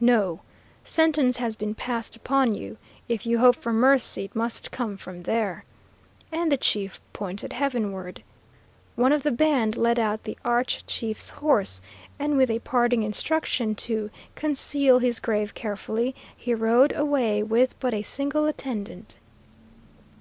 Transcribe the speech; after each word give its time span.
"No! 0.00 0.40
sentence 0.82 1.36
has 1.36 1.54
been 1.54 1.72
passed 1.72 2.16
upon 2.16 2.56
you. 2.56 2.76
If 3.08 3.24
you 3.24 3.38
hope 3.38 3.54
for 3.54 3.72
mercy, 3.72 4.24
it 4.24 4.34
must 4.34 4.72
come 4.72 4.96
from 4.96 5.22
there," 5.22 5.64
and 6.32 6.50
the 6.50 6.56
chief 6.56 7.00
pointed 7.12 7.52
heavenward. 7.52 8.24
One 8.96 9.12
of 9.12 9.22
the 9.22 9.30
band 9.30 9.76
led 9.76 10.00
out 10.00 10.24
the 10.24 10.36
arch 10.44 10.84
chief's 10.88 11.28
horse, 11.28 11.80
and 12.18 12.36
with 12.36 12.50
a 12.50 12.58
parting 12.58 13.04
instruction 13.04 13.76
to 13.76 14.10
"conceal 14.34 14.98
his 14.98 15.20
grave 15.20 15.54
carefully," 15.54 16.16
he 16.36 16.52
rode 16.52 16.92
away 16.96 17.44
with 17.44 17.78
but 17.78 17.94
a 17.94 18.02
single 18.02 18.46
attendant. 18.46 19.18